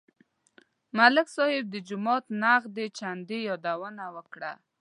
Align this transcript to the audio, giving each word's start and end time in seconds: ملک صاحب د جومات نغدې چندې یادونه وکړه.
ملک 0.97 1.27
صاحب 1.35 1.65
د 1.69 1.75
جومات 1.87 2.23
نغدې 2.43 2.87
چندې 2.99 3.37
یادونه 3.49 4.03
وکړه. 4.15 4.51